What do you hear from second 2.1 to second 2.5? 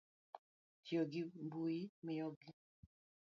ng